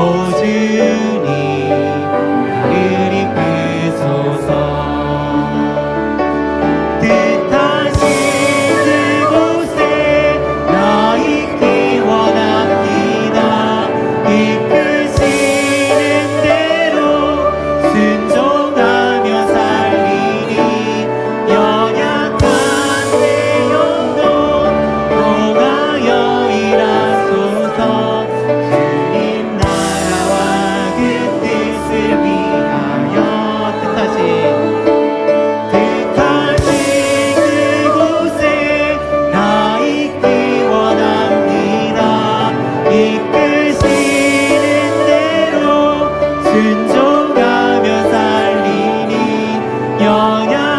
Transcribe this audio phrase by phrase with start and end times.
[0.00, 0.59] 不惧
[46.50, 49.14] 순종하며 살리니
[50.02, 50.69] 영양